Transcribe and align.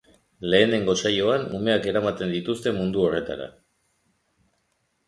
Lehenengo 0.53 0.95
saioan 1.01 1.45
umeak 1.59 1.85
eramaten 1.93 2.35
dituzte 2.37 2.75
mundu 2.79 3.05
horretara. 3.07 3.51